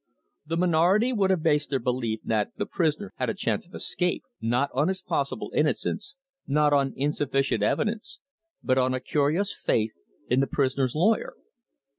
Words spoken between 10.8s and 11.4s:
lawyer.